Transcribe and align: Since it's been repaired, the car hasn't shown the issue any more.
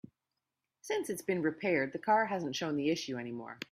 Since 0.81 1.11
it's 1.11 1.21
been 1.21 1.43
repaired, 1.43 1.93
the 1.93 1.99
car 1.99 2.25
hasn't 2.25 2.55
shown 2.55 2.75
the 2.75 2.89
issue 2.89 3.17
any 3.17 3.31
more. 3.31 3.59